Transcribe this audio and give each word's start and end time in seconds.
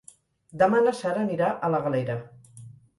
Demà 0.61 0.79
na 0.87 0.95
Sara 1.03 1.23
anirà 1.27 1.53
a 1.69 1.73
la 1.77 1.85
Galera. 1.87 2.21